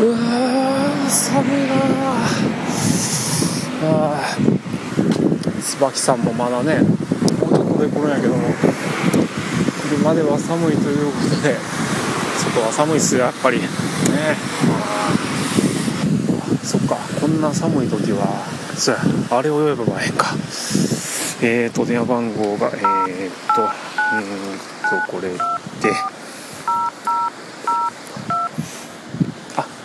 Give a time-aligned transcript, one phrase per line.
[0.00, 1.74] うわー寒いな
[3.82, 8.48] あー椿さんもまだねもうちょっとで来るんやけども
[9.90, 11.56] 車では寒いということで
[12.38, 13.58] 外は寒いっすよやっぱり。
[13.58, 13.66] ね。
[14.70, 15.16] あ
[16.64, 18.44] そっかこんな寒い時は
[18.76, 18.98] そや
[19.30, 20.26] あれを呼べばええんか。
[21.40, 23.70] えーと電話番号がえーとうん
[25.06, 25.38] とこれで。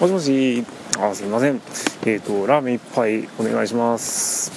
[0.03, 0.65] もしもし。
[0.99, 1.61] あすいません。
[2.05, 4.51] えーとラーメン一杯お願いします。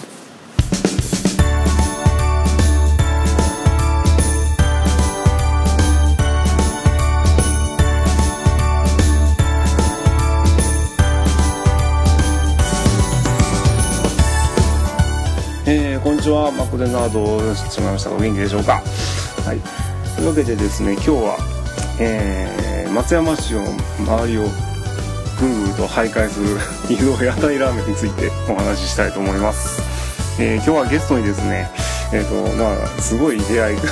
[15.69, 16.51] えー、こんにちは。
[16.51, 18.11] マクデナードしまいました。
[18.11, 18.83] がお元気でしょうか？
[19.45, 19.61] はい。
[20.17, 21.39] というわけでですね今日は、
[22.01, 23.63] えー、松山市の
[24.01, 24.47] 周りを
[25.41, 26.59] ぐるぐると徘徊する
[26.89, 29.81] 移動屋台ラーメンについてお話ししたいと思います、
[30.39, 31.71] えー今日はゲストにですね
[32.13, 33.83] えっ、とまあすごい出会いが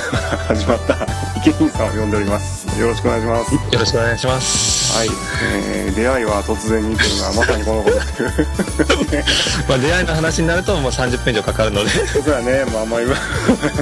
[0.47, 0.95] 始まった
[1.37, 4.97] 池金さんを呼んでおりますよろしくお願いしますよろしくお願いします。
[4.97, 5.09] はい、
[5.43, 9.25] えー出会いは突然にというのはまさにこのことという
[9.67, 11.89] まあ出会いの話になるともう30分以上かかるので。
[11.89, 13.19] そうやね、まあ、あんまり言わ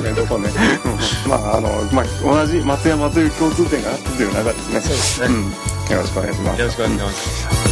[0.02, 0.50] ないとこね。
[0.86, 4.82] うんまあ、あの、まあ、同じ松山という共通点があったという中ですね。
[4.82, 5.54] そうですねうん。
[5.92, 6.60] よろしくお願いします。
[6.60, 7.64] よろしくお願いします。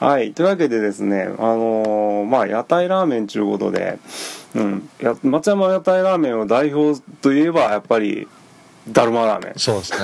[0.00, 0.32] はい。
[0.32, 3.98] というわけでですね、あのーまあ、屋台ラーメンということで、
[4.54, 4.88] うん。
[4.98, 8.26] や松山屋台ラーメンを代表といえば、やっぱり、
[8.88, 9.58] だるまラーメン。
[9.58, 9.98] そうですね。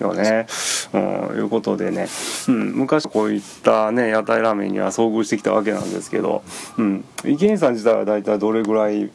[0.00, 0.46] よね。
[0.92, 2.08] うん、いうことでね、
[2.48, 6.42] うん、昔こういったね、屋台ラーメンには遭遇してきたわけなんですけど、
[6.78, 9.10] うん、池井さん自体は大体どれぐらい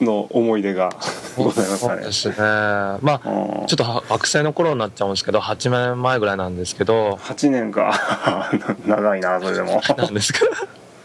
[0.00, 0.90] の思い出が
[1.36, 2.02] ございますかね？
[2.02, 2.12] そうで。
[2.12, 2.34] すね。
[2.38, 8.50] まあうんちょっとは学生の頃になっちゃうんですけど、8年前ぐらいなんですけど、8年か
[8.86, 10.40] 長いなそれでもなんですか。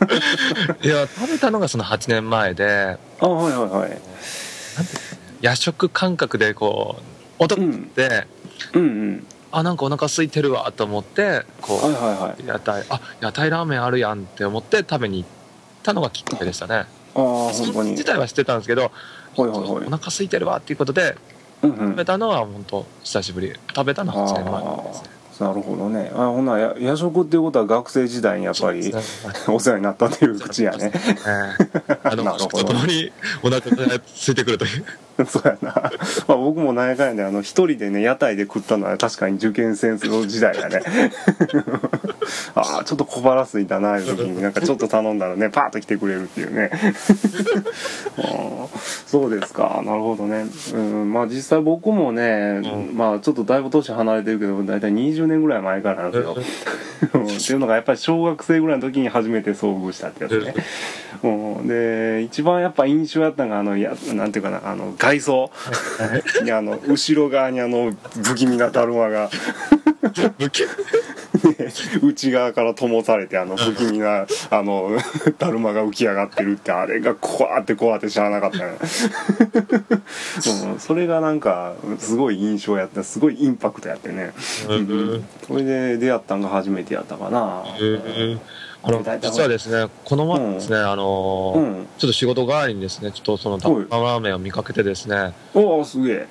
[0.84, 3.98] いや食べたのがその8年前で、あはいはいはい
[5.42, 8.26] 夜食感覚でこう踊って、
[8.74, 9.28] うんうん。
[9.52, 12.48] あなんかお腹空いてるわと思ってこう、はいはいはい。
[12.48, 15.30] 屋台あ屋台ラーメンあるやんって思って食べに行っ
[15.84, 16.74] たのがきっかけでしたね。
[16.76, 16.86] ああ
[17.16, 17.92] 本当に。
[17.92, 18.90] 自体は知ってたんですけど、は
[19.38, 19.70] いはいはい。
[19.70, 21.16] お腹空いてるわっていうことで
[21.62, 21.78] うんうん。
[21.92, 23.54] 食べたのは本当久しぶり。
[23.76, 25.10] 食べたのは8年前ですね。
[25.40, 26.12] なるほどね。
[26.14, 28.94] あほなや夜食っていうことは学生時代にやっぱり
[29.48, 30.92] お世話になったっていう口やね。
[30.94, 31.00] え
[31.90, 32.58] えあの なるほど。
[32.60, 33.12] とともに
[33.42, 34.86] お腹が空いてくるという
[35.28, 35.92] そうやな、
[36.28, 40.82] まあ、僕もなんやかんやであの一人でね屋台で食ったのは確かに受験戦争時代だね。
[42.56, 46.72] ああちょっと小腹空いたないう時になんかちょっと頼んだらねパーッと来てくれるっていうね。
[49.06, 49.82] そうですか。
[49.86, 50.46] なるほどね。
[50.74, 52.98] うんまあ実際僕もね、うん。
[52.98, 56.36] まあちょっとだいぶ年離れてるけど大体20年ぐらい前からなんですよ。
[56.36, 56.44] うん
[57.26, 60.54] っていうのがやっぱり小学生ぐらいの時に初めて遭遇したってやつね
[61.22, 65.52] うん、で一番やっぱ印象やったのがあのやなんていうかなあの外装。
[66.44, 67.94] にあの後ろ側にあの
[68.24, 69.30] 不気味なだるまが
[72.04, 74.92] 内側から灯されてあの不気味な あの
[75.38, 78.78] だるまが浮き上がってるってあれが怖って怖って知らなかったね、
[80.72, 84.34] うん、それがなんかすごい印象やったすごいインパクトやってね、
[84.70, 87.64] うん、それで出会ったんが初めてやったかな、
[88.86, 91.88] あの実はですねこの前ですね、あのーうん。
[91.98, 95.34] ちょっと仕事帰りにですねちょっとそのタッパーラーメンを見かけてですね。
[95.54, 96.28] おおすげえ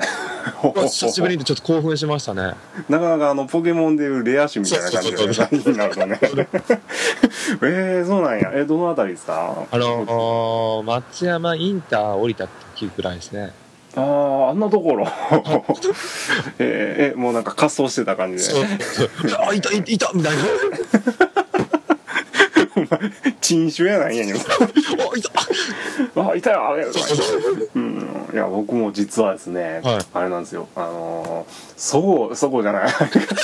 [0.88, 2.54] 久しぶりにちょっと興奮しましたね。
[2.88, 6.18] なかなかあのポケモンでいうレア種みたいな感じになるとね。
[7.62, 8.50] えー、そうなんや。
[8.54, 9.66] えどのあたりですか？
[9.70, 13.52] あのー松山インター降りた時ぐらいですね。
[13.94, 15.06] あああんなところ。
[16.58, 18.54] えーえもうなんか滑走してた感じで。
[19.38, 20.42] あいたいたいたみたいな
[23.40, 24.26] 珍種やないんや。
[24.26, 24.40] ね んあ
[25.14, 26.86] いたあいたよあれ
[27.74, 28.28] うん。
[28.32, 29.98] いや僕も実はですね、はい。
[30.14, 30.68] あれなんですよ。
[30.74, 32.92] あのー、そごそごじゃない。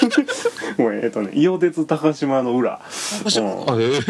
[0.80, 2.74] もうえっとね伊予鉄高島の裏。
[2.74, 4.02] あえー。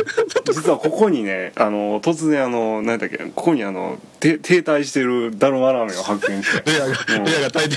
[0.53, 6.71] 実はここにねあの突然あの何だっけここにあのて停滞してるダルマラーメンを発見して。
[6.71, 6.87] レアが
[7.25, 7.77] レアが大抵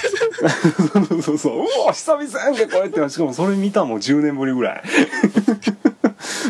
[1.09, 1.85] そうそうそうう。
[1.87, 3.09] わ久々やんけこれって。
[3.09, 4.83] しかもそれ見たもん10年ぶりぐらい。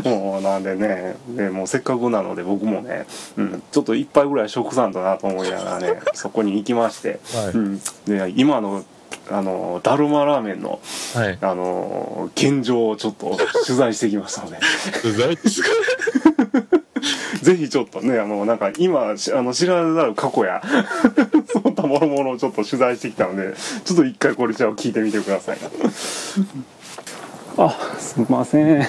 [0.03, 3.05] もうなんでねでもうせっかくなので僕もね、
[3.37, 7.47] うん、ちょっと一杯ぐらい食さんだなと思いながらね そこに行きまして、はい。
[7.49, 8.83] うん、で今の
[9.29, 10.79] あのダルマラーメンの
[11.15, 11.37] はい。
[11.41, 14.57] あの現状をちょっと取材してきましたので。
[15.01, 15.69] 不在ですか？
[17.41, 20.61] ぜひちょっとねあのなんか今しあの知られざる過去や
[21.51, 25.57] そういったもろもろをちょっと取材してきたのでちょっと一回これじゃあ聞いてみてください。
[27.57, 27.69] あ
[27.99, 28.87] すみません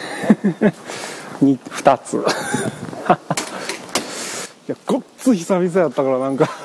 [1.44, 2.14] に2つ。
[4.68, 6.48] いやごっつ久々やったからなんか。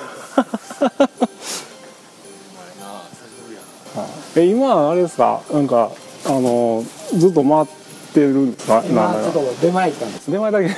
[4.35, 5.41] え今あれですか？
[5.51, 5.89] なんか
[6.25, 6.83] あの
[7.17, 7.65] ずっと回っ
[8.13, 8.83] てるんですか？
[8.87, 10.31] 今なんかちょっと出前行ったんです。
[10.31, 10.69] 出前だけ。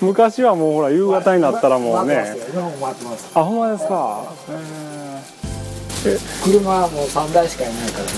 [0.04, 2.16] 昔はもうほら夕方になったらもうね。
[2.16, 3.30] 回ってますよ今も回ってます。
[3.34, 4.24] あほんまですか？
[6.42, 8.10] 車はもう3台しかいないからね。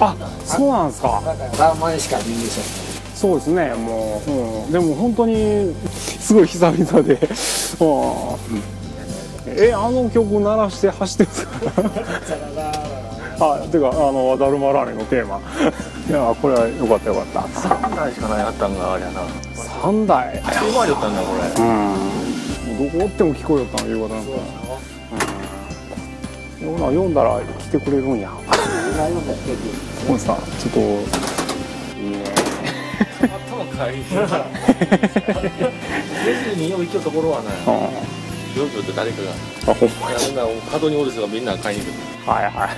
[0.00, 1.22] あそうなんですか？
[1.26, 2.62] だから3万しか見んでしょ
[3.26, 7.18] そうですねもう、うん、でも本当にすごい久々で、 う
[9.50, 11.50] ん、えあの曲鳴らして走ってるんですか？
[13.58, 15.40] あてかあのダルマラーメンのテーマ。
[16.08, 17.40] いやこれはよかったよかった。
[17.40, 19.22] 3台しかないあったんがあれやな。
[19.82, 20.40] 3台？
[20.70, 21.64] 今だったんだ、これ。
[21.64, 22.90] うん。
[22.92, 24.30] どこおっても聞こえよったの夕方なんか。
[26.62, 26.78] うん。
[26.78, 28.30] 読んだら来てくれるんや。
[28.46, 29.58] 今読んだら出て
[30.06, 31.35] ほんさちょっと
[33.90, 33.94] い。
[34.00, 34.02] い。
[36.26, 37.72] レジによう行きところはね、うん
[38.56, 39.30] ようって誰かが。
[39.72, 40.18] あほんまいや。
[40.26, 41.92] みんな角におる人がみんな買いに来る。
[42.26, 42.68] はいはい。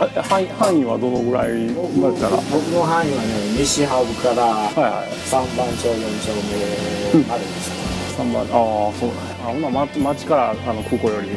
[0.00, 1.76] あ範囲範囲はどのぐらいだっ
[2.16, 2.36] たら？
[2.50, 3.28] 僕の範囲はね
[3.58, 5.08] 西ハブからはいはい。
[5.12, 5.94] 3番町4
[6.24, 7.70] 丁目までです。
[8.16, 8.46] か3番あ
[8.88, 9.20] あそうだね。
[9.44, 11.28] あほんならま町からあの空港より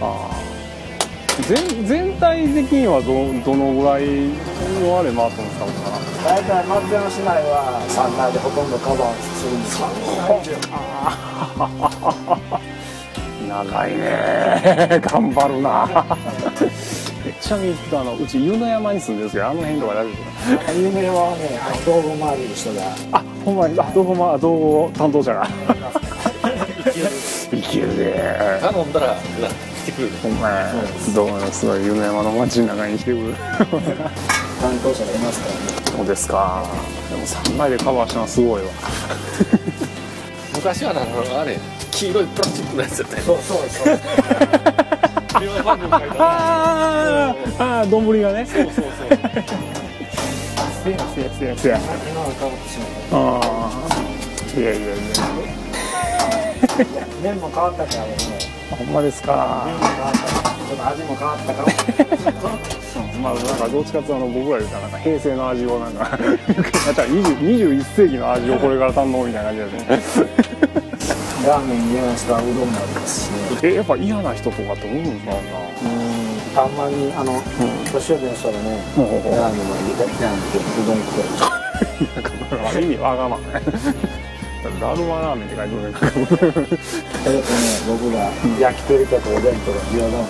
[0.00, 0.34] ああ
[1.48, 4.04] 全全体的にはどどのぐらい
[4.82, 9.80] のあれ回ってますから大体松山市内は3台でほとんどカバーするんです
[13.48, 15.00] 長いね。
[15.02, 15.88] 頑張るな。
[17.26, 20.16] えちなみにあのうち湯の山に住んでるんですけどあの辺とか大丈夫で
[20.60, 20.72] すか？
[20.72, 22.82] 有名はねあの道具回りの人が
[23.12, 23.80] あほんまに？
[23.80, 25.48] あ動画ま動画担当者が。
[27.52, 28.12] いけるね。
[28.62, 29.16] 頼んだら、
[29.90, 30.08] 来てくる。
[30.22, 30.72] ほんまや。
[31.14, 31.84] どうもすごい。
[31.84, 35.18] 湯の山の街の中に来てくる担当者がい。
[35.18, 35.60] ますからね
[35.96, 36.64] そうですか
[37.10, 38.62] でも3枚でカバーしたのはすごい。
[38.62, 38.68] わ
[40.54, 41.58] 昔はな、あのあれ、
[41.90, 42.26] 黄色い。
[42.26, 43.22] プラスチックのやつやったよ。
[43.24, 44.00] そうそうそう
[45.40, 46.10] 電話番号書い。
[46.10, 46.20] てあ
[47.30, 48.84] あーあー丼がねそうそうそう。
[50.84, 53.40] せやせやせやせや今は変わってしまうあ
[54.54, 54.62] あい。
[54.62, 54.74] やい。
[54.74, 54.86] やい。
[56.96, 58.16] や麺も変わったからね
[58.76, 59.66] ほんまですか。
[60.68, 61.68] ちょっと味も変わったから。
[63.22, 66.08] ま あなんかどっちかっていうとあの僕ら言うたらなんか平成の味をなんかや
[66.92, 70.26] ったら20 21世紀の味をこれから堪能みたいな感じですね。
[71.46, 73.30] ラーメン嫌な人はうどんもありますし。
[73.30, 75.36] ねえやっぱ嫌な人とかっておるんかな。
[76.54, 77.40] たまにあの
[77.92, 81.24] 年寄りの人がねラーメンも入れたいなんてうどん食う
[82.16, 83.40] なんかある意味わがまま
[84.80, 85.82] ねダルマラーメンって書いてる。
[85.82, 90.28] ねえっとね僕が焼き鳥とかお弁当が餃子もね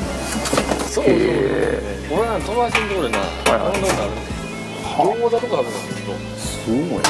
[0.90, 1.14] そうそう。
[2.12, 4.18] 俺らの友達のところでな、頼んだことあるんだよ。
[5.06, 5.70] 餃子とかあるの
[6.36, 7.08] すごいな。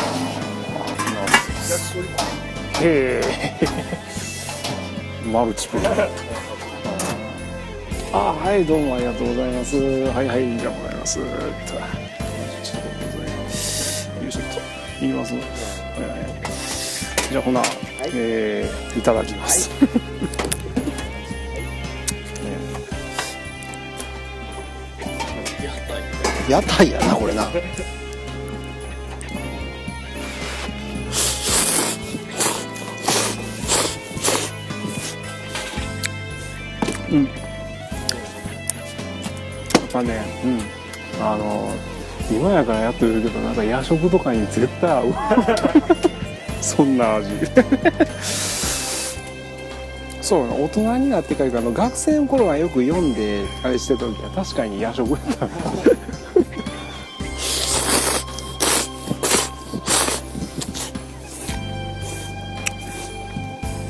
[2.82, 3.22] へえ
[5.30, 5.82] マルチプル
[8.12, 9.76] あはいどうもありがとうございます。
[9.76, 11.18] はいはいありがとうございます。
[11.18, 11.30] ちょっと
[13.18, 13.36] ござい
[15.14, 15.69] ます
[17.30, 17.62] じゃあほな、
[18.12, 19.70] えーいただきます、
[26.50, 27.48] 屋台やなこれな。
[37.12, 37.24] うん。
[37.24, 37.32] やっ
[39.92, 40.60] ぱねうん。
[41.24, 41.70] あの
[42.28, 45.14] 今やからやってるけどなんか夜食とかに絶対合う
[46.60, 47.28] そんな味。
[50.22, 55.46] そう大人になってからあの学生の頃はよく読んであれしてた時は確かに夜食やった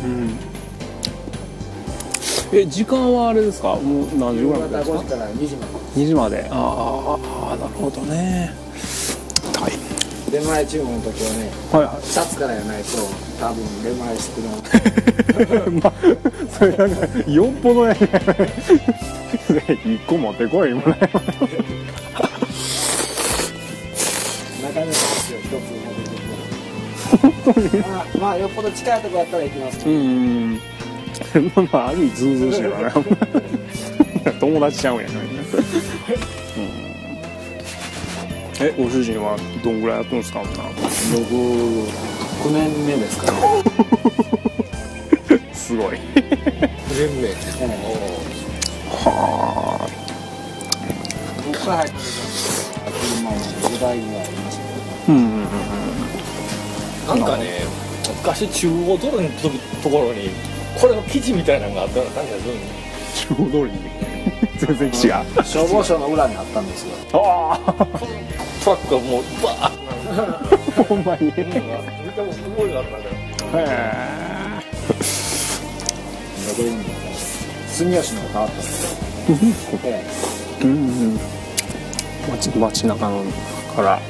[0.05, 0.39] うん
[2.53, 4.63] え時間はあれですかもう何時ぐらい。
[4.63, 7.19] ですか夕方5時から2時まで2時まであ
[7.53, 8.53] あなるほどね
[10.31, 12.89] 出前注文の時はねはいはい2つからやないと
[13.41, 14.61] 多分出前してくれない
[15.83, 15.93] まあ、
[16.59, 17.99] それなんか、よっぽどやね。
[19.85, 21.21] 一個持ってこい、もらえなかな
[24.73, 25.59] かですよ一つ持
[27.53, 30.55] ってくるまあまあよっぽど近いとこやったら行きますけうど、ん。
[30.55, 30.61] ま
[31.57, 32.93] あまあ、ある意味、ずうずうしいわね。
[34.39, 36.40] 友達ちゃうんやね、うん、
[38.63, 40.51] えご主人はどんぐらいやってるんですか僕
[42.45, 43.39] 9年目ですかね。
[45.55, 45.99] すごい。
[46.15, 47.29] 年目。
[48.91, 49.89] は
[51.47, 54.67] 僕から入った時は車も5台ぐらいありましたあ
[55.09, 57.65] うんうんうんなんかね
[58.19, 59.29] 昔中央道路の
[59.83, 60.31] ところに
[60.79, 62.67] これの記事みたいなのがあったような感じがするんで
[63.15, 63.73] 中央通り。
[63.73, 63.91] に
[64.59, 66.95] 全然基地が消防署の裏にあったんですよ。
[67.15, 67.87] ああ
[68.65, 69.81] トラックがもうバーッ。
[70.85, 71.61] ほんまにへと見て
[72.23, 73.15] もすごいなったんだよ
[73.55, 74.61] え
[77.69, 78.93] 住吉のが変わったんです
[79.73, 80.03] よえ
[80.63, 80.71] えうん。
[80.71, 80.75] う
[81.15, 81.19] ん。
[82.33, 83.23] 街街中の
[83.77, 84.01] から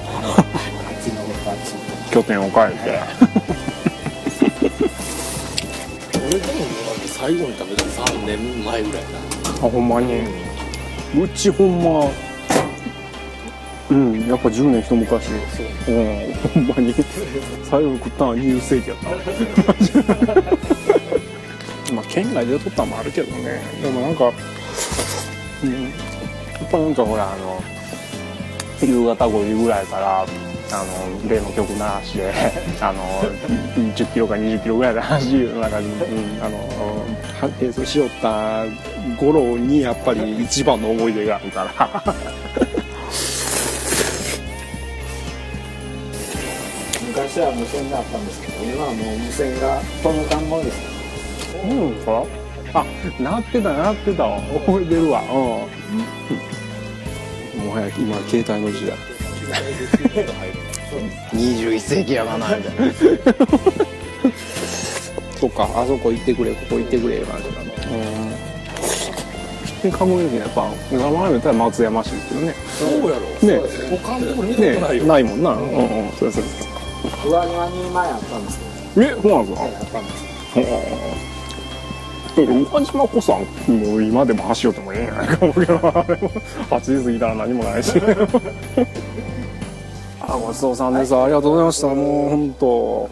[2.10, 2.66] 拠点を変え
[6.16, 6.52] 俺でも
[7.06, 9.08] 最後に食べたの3年前ぐらいて
[9.62, 10.22] あほんまに。
[11.20, 12.10] うちほんまうん
[14.30, 15.26] やっぱ10年一昔。
[15.26, 15.94] そう。
[15.94, 16.32] うん。
[16.54, 16.94] ほんまに。
[17.64, 19.10] 最後に食ったのは20世紀やった
[21.92, 23.60] まあ県外で取ったのもあるけどね。
[23.82, 24.32] でもなんか
[25.64, 25.82] うん。
[25.82, 25.88] や
[26.64, 27.60] っぱなんかほらあの
[28.80, 30.24] 夕方5時ぐらいから
[30.72, 32.32] あの例の曲流して
[32.80, 33.02] あの
[33.94, 35.84] 10キロか20キロぐらいで走るなんか、うん、
[36.40, 36.56] あの
[37.40, 38.64] は並走しよった
[39.18, 42.14] 頃にやっぱり一番の思い出があるから
[47.30, 50.80] 昔は無線があったんですけど今はもう無線がとの看板です。
[51.62, 52.24] うんか？
[52.74, 52.84] あ
[53.22, 54.24] なってたなってた。
[54.24, 55.22] わ覚えてるわ。
[55.22, 55.26] う
[57.62, 57.66] ん。
[57.66, 58.96] もはや今携帯の時代。
[61.32, 62.90] 21世紀やがなみたいな。
[65.38, 67.70] そっかあそこ行ってくれここ行ってくれいう感じだな。
[67.94, 67.98] う
[70.26, 70.30] ん。
[70.30, 72.54] でやっぱ名前言ったら松山市ですけどね。
[72.76, 73.26] そうやろ。
[73.46, 73.60] ね。
[74.02, 75.08] 他のところ見たことないよ、ね。
[75.08, 75.50] ないもんな。
[75.52, 75.62] うんう
[76.08, 76.10] ん。
[76.18, 76.44] そうそう
[77.24, 78.58] 上庭に前あったんです
[78.94, 79.06] けど。
[79.06, 79.66] えそうなんですか？
[79.66, 80.24] ええあったんです。
[80.54, 80.78] は
[81.16, 82.42] あ宇
[82.72, 83.32] 和島こそ
[83.70, 85.28] もう今でも走ようともええんやない。
[85.28, 85.78] か思うけどあ
[86.08, 86.30] れも
[86.70, 87.92] 8時過ぎたら何もないし。
[90.22, 91.14] あごちそうさんです。
[91.16, 91.88] ありがとうございました。
[91.88, 93.10] もう本当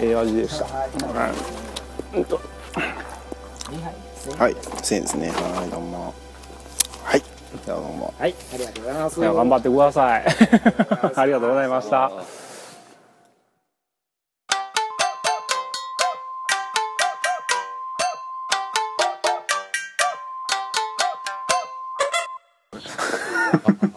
[0.00, 0.64] ええ味でした。
[0.66, 0.70] は
[2.14, 2.18] い。
[2.18, 2.38] うんと
[4.38, 5.28] はい、1000円ですね。
[5.30, 6.14] はい、どうも。
[7.02, 7.22] はい、
[7.64, 8.12] じゃあどうも。
[8.18, 9.20] はいありがとうございます。
[9.20, 10.24] いや頑張ってください。
[11.16, 12.10] ありがとうございました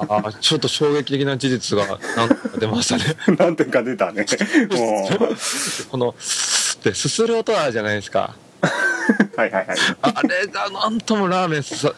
[0.09, 3.03] あちょっと衝撃的な事実がなんか出ましたね。
[3.37, 4.25] なんてか出たね。
[4.71, 5.09] も
[5.91, 6.15] この
[6.83, 8.35] で、すする音あるじゃないですか。
[8.61, 8.65] う
[9.37, 9.77] はいはいはい。
[10.01, 11.93] あれがなんともラーメンさ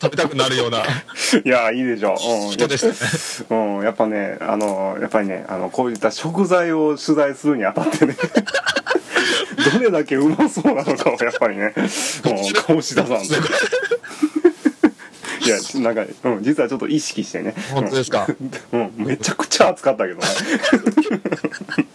[0.00, 0.82] 食べたくなるような。
[0.82, 3.62] いやいいでしょう、うん、人でしたね。
[3.78, 8.16] うん、やっぱね、あの、やっぱりね、あの、こういった食材を取材するにあたってね、
[9.72, 13.34] どれだけうまそうなのかをやっぱりね、もう醸し出さんと。
[15.44, 17.54] いや、なんか、うん、実はちょっと意識してね。
[17.72, 18.26] 本当ですか？
[18.72, 20.24] うん、めちゃくちゃ暑かったけどね。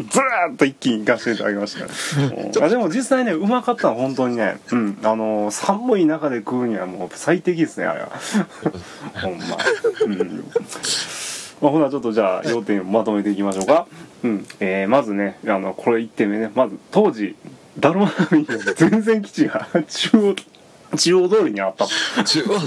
[0.09, 1.85] ずーっと一気に行かせていただきました。
[1.85, 8.09] うんあでも実際ね、うまかったの本当にね、うん、あの寒い中で食うにはもう最適ですね、あれは。
[9.21, 9.57] ほんま。
[10.05, 10.43] うん。
[11.61, 13.85] まあ、ほなちょっとじゃあ要点をまとめていきましょうか。
[14.23, 14.45] うん。
[14.59, 17.35] えー、まずね、あの、これ1点目ね、まず当時、
[17.77, 20.35] ダルマ並みに全然基地が中央、
[20.97, 21.87] 中央通りにあった。
[22.23, 22.59] 中央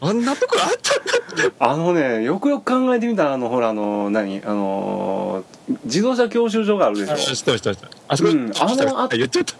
[0.00, 1.54] あんなところあったんだって。
[1.58, 7.16] あのね、よくよく考えてみたら、あの、ほら、あの、何あのー、自動車教習所があるでしょ。
[7.16, 8.14] 知ってました、知ってました。
[8.14, 9.54] あそこ、うんあのあ言っちゃった。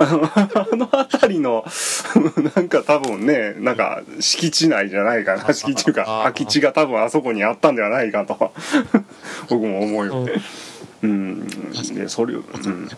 [0.00, 1.64] あの辺りの、
[2.54, 8.52] なんか多分ね、なんか敷地内じゃないかな、敷地というか、あ空き地が多分あそこにあったんではないかと、
[9.50, 10.26] 僕も思うよ。
[11.02, 11.48] うん。
[11.94, 12.88] で、それを、うん。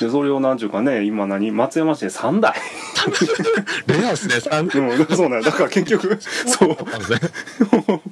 [0.00, 1.50] で、それをなんちゅうかね、今何？
[1.50, 2.54] 松山市で3台。
[3.86, 5.50] レアですね、3うん、そうなんだ。
[5.50, 6.76] だから結局、 そう。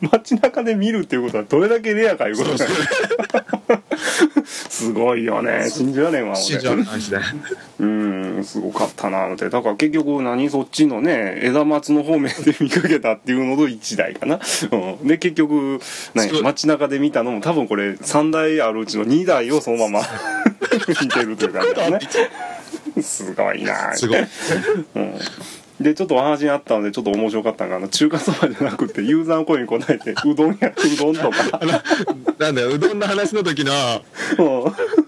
[0.12, 2.71] 街中で見るっていうことはどれだけレアかいうことだよ
[4.44, 5.71] すごいよね。
[5.71, 7.21] 信じられんわ、信じられないですね。
[7.80, 9.49] うん、すごかったな、思って。
[9.49, 10.50] だから結局何？
[10.50, 14.40] そっちのね、枝松の方面で見かけたっていうのと1台かな。
[14.71, 15.06] うん。
[15.06, 15.80] で、結局、
[16.14, 16.42] 何？
[16.42, 20.06] 街中で見たのも多分これ3台あるうちの2台をそのまま
[20.78, 22.00] 見てるという感じだね。
[23.02, 24.19] すごいなすごい。
[24.21, 25.19] うん。
[25.81, 31.61] で、ちょっとお話にあったので、ちょっと面白かったのが、中華そばじゃなくて、ユーザーの声に答えて、うどんや、うどんとか、
[32.38, 33.73] なんだよ、うどんの話の時の、
[34.38, 35.03] うん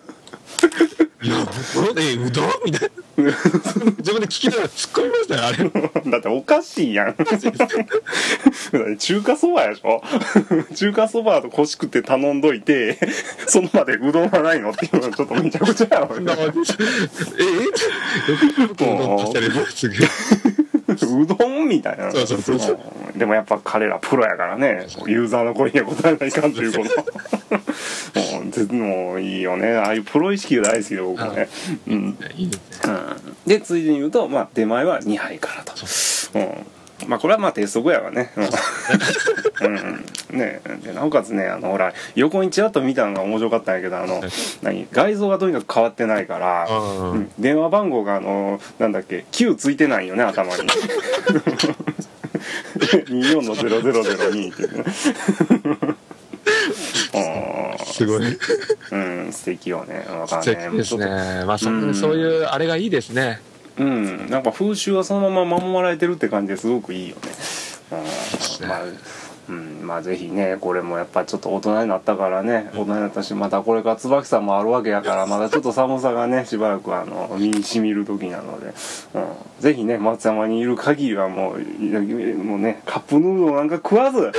[1.26, 1.46] いや、う
[1.86, 3.06] どんえ、うどんみたいな。
[3.98, 6.10] 自分で聞きながら突っ込みましたよあれ。
[6.10, 7.14] だっておかしいやん。
[8.98, 10.02] 中華そばやでしょ。
[10.74, 12.98] 中華そばと欲しくて頼んどいて
[13.46, 16.24] その場でうどんはないのっていうのはちょっとめちゃくちゃやろええ
[21.06, 22.12] うどんみたいな。
[22.12, 22.78] そうそうそうそう。
[23.00, 24.86] うんでもやっぱ彼らプロやからね。
[25.06, 28.20] ユーザーの声には答えないかんということ
[28.60, 29.76] もうぜもういいよね。
[29.76, 31.48] ああいうプロ意識が大好きで僕はね、
[31.86, 32.18] うん。
[32.36, 32.92] いいですね。
[32.92, 33.48] うん。
[33.48, 35.72] でついでに言うと、まあ、出前は2杯からと。
[36.34, 36.66] うん。
[37.08, 38.32] まあこれはまあ鉄則やわね。
[38.36, 38.44] うん、
[39.66, 40.04] うん。
[40.38, 40.60] ね。
[40.82, 44.22] でなおかつねあのほら横にちらっと見たのが面白かったんやけどあの
[44.62, 44.88] 何？
[44.92, 47.30] 外造がとにかく変わってないから、うんうん。
[47.38, 50.62] 電話番号があのなんだっけ9ついてないよね頭に。
[52.76, 54.84] 24の0002っていうね。
[55.82, 55.95] あ
[57.96, 58.22] すごい。
[58.22, 60.06] ーうん素敵よね。
[60.08, 61.06] わかん素ね敵ですね。
[61.46, 61.94] まあそうん。
[61.94, 63.40] そういうあれがいいですね。
[63.78, 67.22] うん、なんか風習はそのまま守られてるって感じですごくいいよね。
[67.92, 68.80] うん、まあ、
[69.48, 78.74] うん、まあぜひね、これもやっぱちょっと大人になったからね、大人になったし、またこれから椿さんもあるわけやから、 まだちょっと寒さがね、しばらくあの、身に染みる時なので、
[79.14, 79.24] うん、
[79.60, 81.58] ぜひね、松山にいる限りはもう、
[82.44, 84.32] もうね、カップヌードルなんか食わず、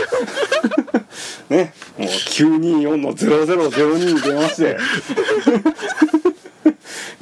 [1.49, 4.77] ね、もう924の0002に電話して、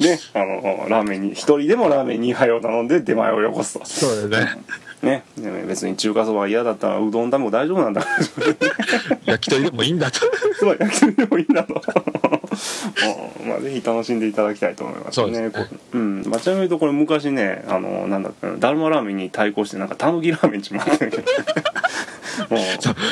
[0.00, 3.84] ね、あの、ラーメンに、一人でもラーメン2杯を頼んで出前をよこすと。
[3.84, 4.58] そうだよね
[5.02, 5.24] ね、
[5.66, 8.04] 別に中華そばが嫌だったらうどんでも大丈夫なんだ。
[9.24, 10.20] 焼き鳥でもいいんだと
[10.58, 11.74] そう、焼き鳥でもいいんだと。
[11.74, 11.78] う
[13.46, 15.52] んまあ、ぜひ楽しんでいただきたいと思いますそうですねね。
[15.52, 15.60] こ
[15.92, 16.22] ううん。
[16.26, 21.22] まあ、ちなみにとこれ昔ね、あの、なんだだるまラーメンに対抗してなんかたぬきラーメンちもあったんやけど。
[22.50, 22.60] もう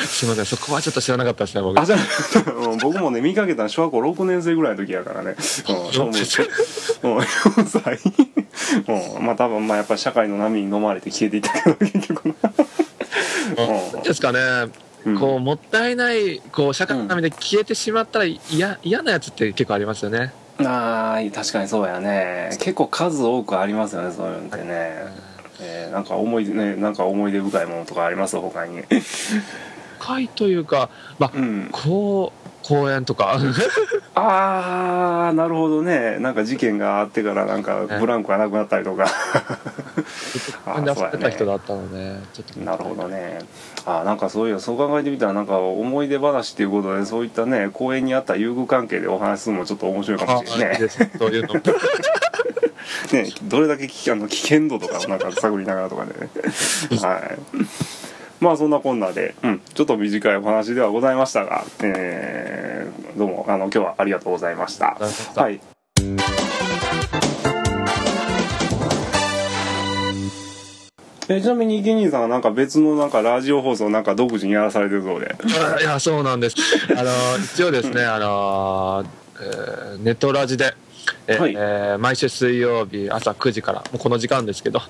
[0.05, 1.97] すいませんそこはちょっと知らなかったですね僕あじゃ
[2.81, 5.35] 僕もね見かけたの小学校6年生ぐらいの時やからね、うん、
[5.87, 7.99] 4歳
[8.87, 12.27] うん4歳うんまあ多分まあやっぱり社会の波に飲まれて消えていったけど結局。
[12.29, 12.35] な
[13.93, 14.39] 何ですかね。
[15.05, 15.19] うん。
[15.19, 20.31] こうもったいないこう社会のためで消えてしまったら嫌嫌なやつって結構ありますよね。
[20.59, 22.49] あー確かにそうやね。
[22.59, 24.63] 結構数多くありますよねそういうのってね、
[25.59, 28.37] えーなんか思い出ねなんか思い出深いものとかあります？
[28.37, 28.81] 他に。
[29.99, 31.69] 深いというかまあうん。
[31.71, 33.37] こう公園とか
[34.15, 36.19] ああなるほどね。
[36.19, 39.05] なんか事件があってからなんかブランクがなくなったりとか。
[40.65, 43.39] あー公園で遊そうやね人だったのでちょっとなるほどね。
[43.85, 50.87] あなんかそういうそう考えてみたらなんか思い出話っていうことでそういったね公園にあった遊具関係でお話しするのもちょっと面白いかあもしれないね。
[50.87, 51.53] そういうの。
[53.11, 56.29] ねどれだけ危あの危険度とかをなんか探りながらとかでね。
[57.01, 57.37] はい。
[58.39, 62.64] まあそんなこんなで、うん、ちょっと短いお話ではございましたが、えー
[63.15, 64.97] どうもあの今日はありがとうございました。
[65.35, 65.61] はい。
[71.27, 75.33] えちなみに池兄さんはなんか別のなんかラジオ放送なんか独自にやらされてるそうで。
[75.77, 76.57] あいやそうなんです。
[76.91, 77.11] あの
[77.43, 79.05] 一応ですねあの、
[79.41, 80.73] えーネットラジで
[81.27, 81.53] えはい。
[81.53, 84.81] えー毎週水曜日朝9時からもうこの時間ですけど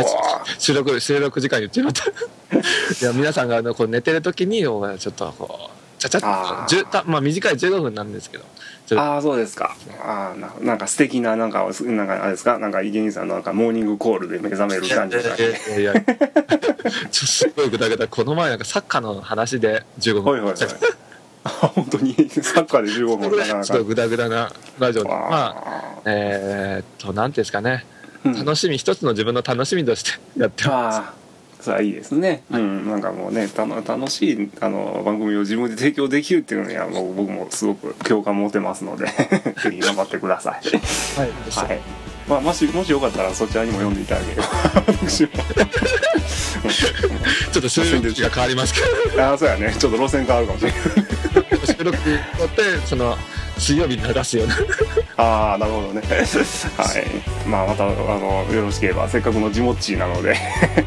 [0.58, 2.04] 収録収録時間言ってしまった。
[2.60, 6.20] いや皆さんがあのこう寝てる時におちょっとこうちゃちゃっ
[6.68, 8.44] とたまあ短い15分なんですけど。
[8.86, 9.02] ちょっと。
[9.04, 9.76] ああそうですか。
[10.02, 12.58] ああななんか素敵ななんかなんかあれですか？
[12.58, 15.28] なんか池兄さんのなんかモーニングコールで目覚める感じです
[15.68, 15.76] か？
[15.76, 16.06] ねいや ちょっ
[17.10, 20.32] とすごいぐだぐだこの前なんかサッカーの話で15分。
[20.32, 20.56] はいはいはい。
[21.44, 22.14] あ本当に？
[22.14, 23.30] サッカーで15分。
[23.38, 25.02] なかなかすごいグダグダなラジオ。
[25.04, 27.84] でまああえーっと何ていうんですかね。
[28.24, 28.44] ーうん。
[28.44, 31.19] 楽しみ一つの自分の楽しみとしてやってます
[31.60, 39.06] それはいいですね、うん、なんかもうねたの楽しいあの番組を自分で提供できるっていうのにはもう僕もすごく共感持てますので
[39.62, 40.54] ぜひ頑張ってください。
[41.18, 41.30] はい。
[41.68, 41.80] はい。
[42.28, 44.44] まあ、もしもしよかったらそちらにも読んでいただければ。
[44.86, 45.30] 私 も
[47.52, 49.74] ちょっと収録時が変わりますけああそうやね。
[49.76, 50.80] ちょっと路線変わるかもしれない。
[51.60, 52.00] ど収録っ
[52.54, 53.16] てその
[53.58, 54.56] 水曜日に流すような
[55.20, 56.02] ああなるほどね。
[56.08, 56.98] は
[57.44, 57.48] い。
[57.48, 60.36] まあまたあのよろしければせっかくのジモッチーなので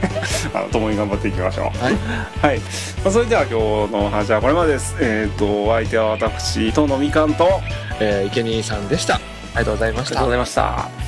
[0.54, 1.84] あの共に頑張っていきましょう。
[1.84, 1.98] はい。
[2.42, 3.56] はい、まあ、それでは今日
[3.94, 4.96] のお話はこれまでです。
[5.00, 7.64] えっ、とお相手は私とのみかんとあり
[8.00, 9.16] えー、池兄さんでした。
[9.16, 10.16] ありがとうございました。
[10.16, 11.03] がとうございました